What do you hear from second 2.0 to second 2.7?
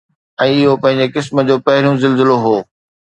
زلزلو هو